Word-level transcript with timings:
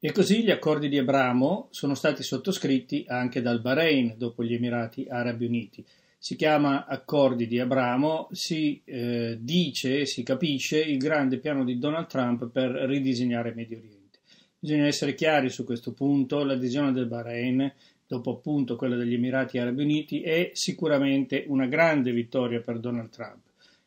E 0.00 0.12
così 0.12 0.44
gli 0.44 0.50
accordi 0.52 0.88
di 0.88 0.96
Abramo 0.96 1.66
sono 1.70 1.96
stati 1.96 2.22
sottoscritti 2.22 3.06
anche 3.08 3.42
dal 3.42 3.60
Bahrain 3.60 4.14
dopo 4.16 4.44
gli 4.44 4.54
Emirati 4.54 5.06
Arabi 5.08 5.46
Uniti. 5.46 5.84
Si 6.16 6.36
chiama 6.36 6.86
accordi 6.86 7.48
di 7.48 7.58
Abramo, 7.58 8.28
si 8.30 8.80
eh, 8.84 9.38
dice, 9.40 10.06
si 10.06 10.22
capisce 10.22 10.78
il 10.78 10.98
grande 10.98 11.38
piano 11.38 11.64
di 11.64 11.80
Donald 11.80 12.06
Trump 12.06 12.48
per 12.48 12.70
ridisegnare 12.70 13.52
Medio 13.56 13.78
Oriente. 13.78 14.20
Bisogna 14.56 14.86
essere 14.86 15.16
chiari 15.16 15.50
su 15.50 15.64
questo 15.64 15.90
punto, 15.90 16.44
l'adesione 16.44 16.92
del 16.92 17.06
Bahrain, 17.06 17.72
dopo 18.06 18.30
appunto 18.30 18.76
quella 18.76 18.94
degli 18.94 19.14
Emirati 19.14 19.58
Arabi 19.58 19.82
Uniti, 19.82 20.22
è 20.22 20.52
sicuramente 20.54 21.42
una 21.48 21.66
grande 21.66 22.12
vittoria 22.12 22.60
per 22.60 22.78
Donald 22.78 23.10
Trump. 23.10 23.40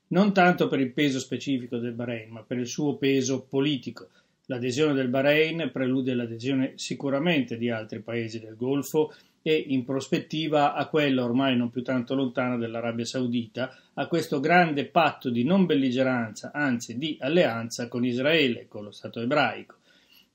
Non 0.07 0.33
tanto 0.33 0.67
per 0.67 0.81
il 0.81 0.91
peso 0.91 1.19
specifico 1.19 1.77
del 1.77 1.93
Bahrain, 1.93 2.31
ma 2.31 2.43
per 2.43 2.57
il 2.57 2.67
suo 2.67 2.97
peso 2.97 3.43
politico 3.43 4.09
L'adesione 4.45 4.93
del 4.93 5.07
Bahrain 5.07 5.69
prelude 5.71 6.13
l'adesione 6.13 6.73
sicuramente 6.75 7.57
di 7.57 7.69
altri 7.69 7.99
paesi 8.01 8.39
del 8.39 8.55
Golfo 8.55 9.13
e 9.41 9.55
in 9.55 9.83
prospettiva 9.83 10.73
a 10.73 10.87
quella 10.87 11.23
ormai 11.23 11.55
non 11.55 11.69
più 11.69 11.81
tanto 11.81 12.13
lontana 12.15 12.57
dell'Arabia 12.57 13.05
Saudita, 13.05 13.75
a 13.95 14.07
questo 14.07 14.39
grande 14.39 14.85
patto 14.85 15.29
di 15.29 15.43
non 15.43 15.65
belligeranza, 15.65 16.51
anzi 16.53 16.97
di 16.97 17.17
alleanza 17.19 17.87
con 17.87 18.05
Israele, 18.05 18.67
con 18.67 18.83
lo 18.83 18.91
Stato 18.91 19.19
ebraico. 19.19 19.75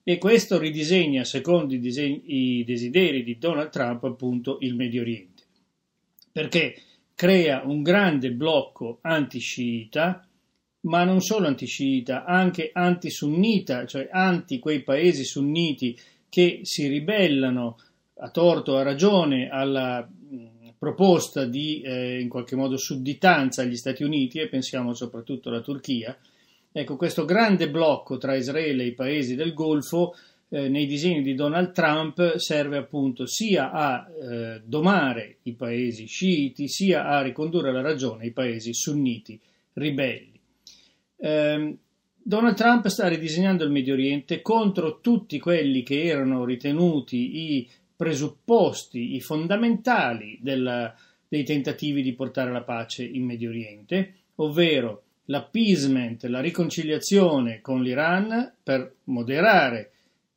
E 0.02 0.18
questo 0.18 0.59
ridisegna, 0.59 1.24
secondo 1.24 1.74
i, 1.74 1.80
disegni, 1.80 2.23
i 2.27 2.65
desideri 2.65 3.23
di 3.23 3.38
Donald 3.38 3.70
Trump, 3.70 4.04
appunto 4.04 4.59
il 4.60 4.74
Medio 4.74 5.02
Oriente. 5.02 5.43
Perché 6.30 6.80
crea 7.15 7.63
un 7.65 7.82
grande 7.82 8.30
blocco 8.30 8.98
anti-sciita 9.01 10.26
ma 10.87 11.04
non 11.04 11.20
solo 11.20 11.46
antisciita, 11.46 12.24
anche 12.24 12.70
antisunnita, 12.73 13.87
cioè 13.87 14.09
anti 14.10 14.59
quei 14.59 14.82
paesi 14.82 15.24
sunniti 15.24 15.96
che 16.29 16.60
si 16.62 16.88
ribellano 16.88 17.79
a 18.18 18.30
torto 18.30 18.73
o 18.73 18.76
a 18.76 18.82
ragione 18.82 19.48
alla 19.48 20.09
proposta 20.79 21.45
di 21.45 21.80
eh, 21.80 22.20
in 22.20 22.29
qualche 22.29 22.57
modo 22.57 22.76
sudditanza 22.76 23.62
agli 23.62 23.76
Stati 23.76 24.02
Uniti 24.02 24.38
e 24.38 24.48
pensiamo 24.48 24.95
soprattutto 24.95 25.48
alla 25.48 25.60
Turchia. 25.60 26.16
Ecco, 26.70 26.96
questo 26.96 27.24
grande 27.24 27.70
blocco 27.70 28.18
tra 28.18 28.34
Israele 28.34 28.82
e 28.82 28.88
i 28.88 28.95
paesi 28.95 29.34
del 29.34 29.54
Golfo 29.54 30.14
eh, 30.48 30.68
nei 30.68 30.87
disegni 30.87 31.23
di 31.23 31.34
Donald 31.34 31.73
Trump 31.73 32.37
serve 32.37 32.76
appunto 32.76 33.26
sia 33.26 33.73
a 33.73 34.07
eh, 34.09 34.62
domare 34.64 35.38
i 35.42 35.54
paesi 35.54 36.07
sciiti 36.07 36.68
sia 36.68 37.07
a 37.07 37.23
ricondurre 37.23 37.70
alla 37.70 37.80
ragione 37.80 38.26
i 38.26 38.32
paesi 38.32 38.73
sunniti 38.74 39.40
ribelli. 39.73 40.35
Eh, 41.17 41.77
Donald 42.23 42.57
Trump 42.57 42.87
sta 42.89 43.07
ridisegnando 43.07 43.65
il 43.65 43.71
Medio 43.71 43.95
Oriente 43.95 44.43
contro 44.43 45.01
tutti 45.01 45.39
quelli 45.39 45.83
che 45.83 46.05
erano 46.05 46.45
ritenuti 46.45 47.55
i 47.55 47.71
presupposti, 47.95 49.15
i 49.15 49.21
fondamentali 49.21 50.39
della, 50.43 50.93
dei 51.29 51.45
tentativi 51.45 52.03
di 52.03 52.15
portare 52.15 52.51
la 52.51 52.63
pace 52.63 53.05
in 53.05 53.25
Medio 53.25 53.51
Oriente, 53.51 54.15
ovvero 54.37 55.03
l'appeasement, 55.27 56.25
la 56.25 56.41
riconciliazione 56.41 57.61
con 57.61 57.83
l'Iran 57.83 58.55
per 58.63 58.97
moderare 59.05 59.93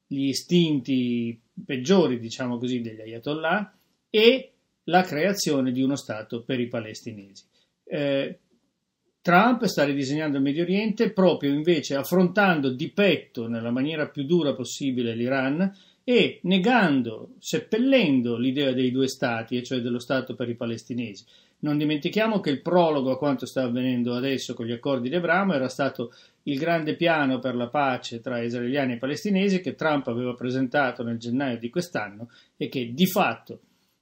gli 0.06 0.28
istinti 0.28 1.40
peggiori, 1.66 2.20
diciamo 2.20 2.58
così, 2.58 2.82
degli 2.82 3.02
ayatollah 3.02 3.74
e 4.10 4.52
la 4.86 5.04
creazione 5.04 5.72
di 5.72 5.82
uno 5.82 5.96
Stato 5.96 6.44
per 6.44 6.60
i 6.60 6.68
palestinesi. 6.68 7.44
Eh, 7.84 8.40
Trump 9.22 9.66
sta 9.66 9.84
ridisegnando 9.84 10.38
il 10.38 10.44
Medio 10.44 10.64
Oriente 10.64 11.12
proprio 11.12 11.52
invece 11.52 11.96
affrontando 11.96 12.70
di 12.70 12.90
petto 12.90 13.48
nella 13.48 13.70
maniera 13.70 14.08
più 14.08 14.24
dura 14.24 14.54
possibile 14.54 15.14
l'Iran 15.14 15.72
e 16.06 16.40
negando, 16.44 17.36
seppellendo 17.38 18.38
l'idea 18.38 18.72
dei 18.72 18.92
due 18.92 19.08
stati, 19.08 19.58
e 19.58 19.64
cioè 19.64 19.82
dello 19.82 20.00
Stato 20.00 20.36
per 20.36 20.50
i 20.50 20.56
palestinesi. 20.56 21.26
Non 21.60 21.78
dimentichiamo 21.78 22.40
che 22.40 22.50
il 22.50 22.62
prologo 22.62 23.12
a 23.12 23.18
quanto 23.18 23.46
sta 23.46 23.64
avvenendo 23.64 24.16
adesso 24.16 24.54
con 24.54 24.66
gli 24.66 24.72
accordi 24.72 25.10
di 25.10 25.16
Abramo 25.16 25.54
era 25.54 25.68
stato 25.68 26.14
il 26.44 26.58
grande 26.58 26.96
piano 26.96 27.40
per 27.40 27.54
la 27.56 27.68
pace 27.68 28.22
tra 28.22 28.42
israeliani 28.42 28.94
e 28.94 28.98
palestinesi 28.98 29.60
che 29.60 29.76
Trump 29.76 30.08
aveva 30.08 30.34
presentato 30.34 31.04
nel 31.04 31.18
gennaio 31.18 31.60
di 31.60 31.70
quest'anno 31.70 32.30
e 32.56 32.70
che 32.70 32.94
di 32.94 33.06
fatto 33.06 33.60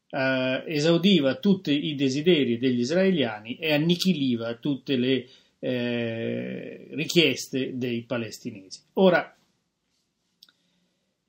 eh, 0.10 0.64
esaudiva 0.68 1.36
tutti 1.36 1.88
i 1.88 1.96
desideri 1.96 2.58
degli 2.58 2.80
israeliani 2.80 3.58
e 3.58 3.74
annichiliva 3.74 4.56
tutte 4.56 4.96
le 4.96 5.28
eh, 5.60 6.88
richieste 6.92 7.78
dei 7.78 8.04
palestinesi. 8.04 8.82
Ora, 8.94 9.36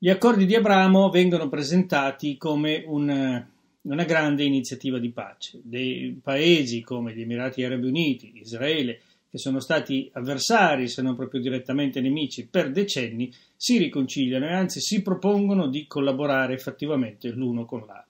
gli 0.00 0.10
accordi 0.10 0.46
di 0.46 0.54
Abramo 0.54 1.10
vengono 1.10 1.48
presentati 1.48 2.36
come 2.36 2.84
un, 2.86 3.44
una 3.82 4.04
grande 4.04 4.44
iniziativa 4.44 4.98
di 4.98 5.10
pace. 5.10 5.60
Dei 5.62 6.18
paesi 6.22 6.82
come 6.82 7.14
gli 7.14 7.22
Emirati 7.22 7.64
Arabi 7.64 7.88
Uniti, 7.88 8.32
Israele, 8.36 9.00
che 9.28 9.38
sono 9.38 9.60
stati 9.60 10.08
avversari, 10.12 10.88
se 10.88 11.02
non 11.02 11.16
proprio 11.16 11.40
direttamente 11.40 12.00
nemici, 12.00 12.46
per 12.46 12.70
decenni, 12.70 13.32
si 13.56 13.76
riconciliano 13.76 14.46
e 14.46 14.52
anzi 14.52 14.80
si 14.80 15.02
propongono 15.02 15.66
di 15.66 15.86
collaborare 15.86 16.54
effettivamente 16.54 17.28
l'uno 17.30 17.64
con 17.64 17.80
l'altro. 17.80 18.07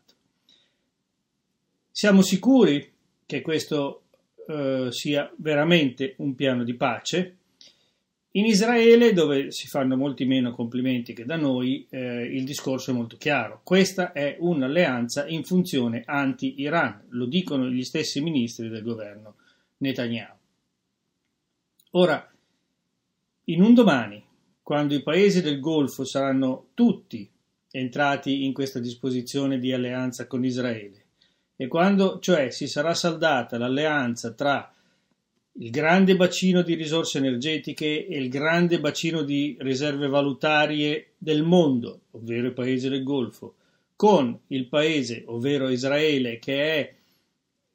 Siamo 1.99 2.23
sicuri 2.23 2.93
che 3.27 3.41
questo 3.41 4.03
eh, 4.47 4.87
sia 4.93 5.29
veramente 5.39 6.15
un 6.19 6.37
piano 6.37 6.63
di 6.63 6.75
pace? 6.75 7.37
In 8.31 8.45
Israele, 8.45 9.13
dove 9.13 9.51
si 9.51 9.67
fanno 9.67 9.97
molti 9.97 10.25
meno 10.25 10.53
complimenti 10.53 11.13
che 11.13 11.25
da 11.25 11.35
noi, 11.35 11.89
eh, 11.91 12.23
il 12.23 12.45
discorso 12.45 12.93
è 12.93 12.95
molto 12.95 13.17
chiaro. 13.17 13.63
Questa 13.65 14.13
è 14.13 14.37
un'alleanza 14.39 15.27
in 15.27 15.43
funzione 15.43 16.05
anti-Iran, 16.07 17.07
lo 17.09 17.27
dicono 17.27 17.69
gli 17.69 17.83
stessi 17.83 18.21
ministri 18.21 18.69
del 18.69 18.85
governo 18.85 19.35
Netanyahu. 19.79 20.37
Ora, 21.91 22.33
in 23.47 23.61
un 23.61 23.75
domani, 23.75 24.25
quando 24.63 24.95
i 24.95 25.03
paesi 25.03 25.43
del 25.43 25.59
Golfo 25.59 26.05
saranno 26.05 26.69
tutti 26.75 27.29
entrati 27.73 28.45
in 28.45 28.53
questa 28.53 28.79
disposizione 28.79 29.59
di 29.59 29.73
alleanza 29.73 30.29
con 30.29 30.45
Israele, 30.45 31.07
e 31.61 31.67
quando 31.67 32.21
cioè 32.21 32.51
si 32.51 32.69
sarà 32.69 32.95
saldata 32.95 33.59
l'alleanza 33.59 34.31
tra 34.31 34.73
il 35.55 35.71
grande 35.71 36.15
bacino 36.15 36.63
di 36.63 36.75
risorse 36.75 37.19
energetiche 37.19 38.07
e 38.07 38.17
il 38.17 38.29
grande 38.29 38.79
bacino 38.79 39.23
di 39.23 39.57
riserve 39.59 40.07
valutarie 40.07 41.15
del 41.19 41.43
mondo, 41.43 42.03
ovvero 42.13 42.47
i 42.47 42.53
paesi 42.53 42.89
del 42.89 43.03
Golfo, 43.03 43.57
con 43.97 44.39
il 44.47 44.69
paese, 44.69 45.25
ovvero 45.27 45.69
Israele, 45.69 46.39
che 46.39 46.63
è 46.63 46.95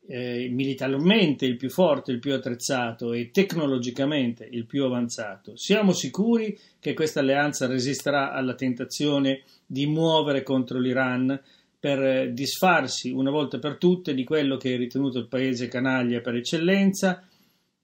eh, 0.07 0.47
militarmente 0.49 1.45
il 1.45 1.57
più 1.57 1.69
forte, 1.69 2.13
il 2.13 2.19
più 2.19 2.33
attrezzato 2.33 3.11
e 3.11 3.31
tecnologicamente 3.31 4.47
il 4.49 4.66
più 4.66 4.85
avanzato, 4.85 5.57
siamo 5.57 5.91
sicuri 5.91 6.57
che 6.79 6.93
questa 6.93 7.19
alleanza 7.19 7.67
resisterà 7.67 8.31
alla 8.31 8.55
tentazione 8.55 9.41
di 9.66 9.88
muovere 9.88 10.41
contro 10.41 10.79
l'Iran 10.79 11.38
per 11.83 12.31
disfarsi 12.31 13.11
una 13.11 13.29
volta 13.29 13.59
per 13.59 13.75
tutte 13.75 14.13
di 14.13 14.23
quello 14.23 14.55
che 14.55 14.73
è 14.73 14.77
ritenuto 14.77 15.19
il 15.19 15.27
paese 15.27 15.67
canaglia 15.67 16.21
per 16.21 16.35
eccellenza, 16.35 17.27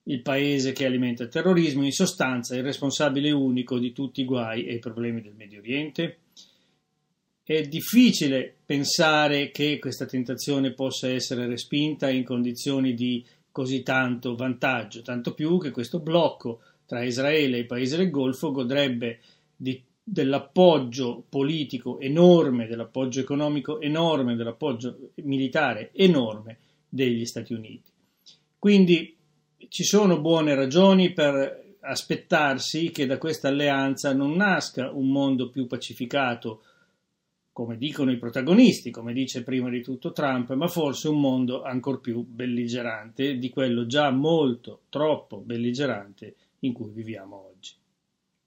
il 0.03 0.21
paese 0.21 0.71
che 0.71 0.85
alimenta 0.85 1.23
il 1.23 1.29
terrorismo, 1.29 1.83
in 1.83 1.91
sostanza 1.91 2.55
il 2.55 2.63
responsabile 2.63 3.29
unico 3.31 3.77
di 3.77 3.91
tutti 3.91 4.21
i 4.21 4.23
guai 4.23 4.63
e 4.67 4.75
i 4.75 4.79
problemi 4.79 5.21
del 5.21 5.33
Medio 5.35 5.59
Oriente? 5.59 6.19
È 7.43 7.61
difficile 7.63 8.55
pensare 8.65 9.51
che 9.51 9.79
questa 9.79 10.05
tentazione 10.05 10.71
possa 10.71 11.09
essere 11.09 11.45
respinta 11.45 12.09
in 12.09 12.23
condizioni 12.23 12.93
di 12.93 13.21
così 13.51 13.83
tanto 13.83 14.33
vantaggio, 14.33 15.01
tanto 15.01 15.33
più 15.33 15.59
che 15.59 15.71
questo 15.71 15.99
blocco 15.99 16.61
tra 16.85 17.03
Israele 17.03 17.57
e 17.57 17.59
i 17.59 17.65
paesi 17.65 17.97
del 17.97 18.09
Golfo 18.09 18.51
godrebbe 18.51 19.19
di 19.57 19.83
dell'appoggio 20.11 21.23
politico 21.29 21.99
enorme, 21.99 22.65
dell'appoggio 22.65 23.19
economico 23.19 23.79
enorme, 23.79 24.35
dell'appoggio 24.35 25.11
militare 25.15 25.91
enorme 25.93 26.57
degli 26.89 27.25
Stati 27.25 27.53
Uniti. 27.53 27.91
Quindi 28.57 29.15
ci 29.67 29.83
sono 29.83 30.19
buone 30.19 30.55
ragioni 30.55 31.13
per 31.13 31.77
aspettarsi 31.81 32.89
che 32.89 33.05
da 33.05 33.19
questa 33.19 33.49
alleanza 33.49 34.13
non 34.13 34.35
nasca 34.35 34.89
un 34.91 35.09
mondo 35.09 35.49
più 35.49 35.67
pacificato, 35.67 36.63
come 37.51 37.77
dicono 37.77 38.11
i 38.11 38.17
protagonisti, 38.17 38.89
come 38.89 39.13
dice 39.13 39.43
prima 39.43 39.69
di 39.69 39.81
tutto 39.81 40.11
Trump, 40.11 40.53
ma 40.53 40.67
forse 40.67 41.07
un 41.07 41.19
mondo 41.19 41.61
ancor 41.61 42.01
più 42.01 42.23
belligerante 42.23 43.37
di 43.37 43.49
quello 43.49 43.85
già 43.85 44.09
molto, 44.09 44.83
troppo 44.89 45.37
belligerante 45.37 46.35
in 46.59 46.73
cui 46.73 46.89
viviamo 46.89 47.35
oggi. 47.35 47.48